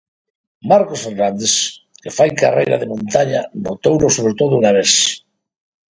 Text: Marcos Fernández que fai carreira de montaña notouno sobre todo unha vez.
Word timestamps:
Marcos 0.69 0.99
Fernández 1.05 1.53
que 2.01 2.11
fai 2.17 2.29
carreira 2.43 2.75
de 2.81 2.89
montaña 2.93 3.41
notouno 3.65 4.07
sobre 4.15 4.33
todo 4.39 4.53
unha 4.59 4.75
vez. 4.79 4.91